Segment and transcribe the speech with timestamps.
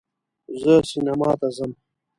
[0.61, 1.71] زه سینما ته ځم